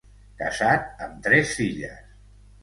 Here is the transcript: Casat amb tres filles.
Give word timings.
Casat 0.37 1.03
amb 1.09 1.19
tres 1.27 1.53
filles. 1.61 2.11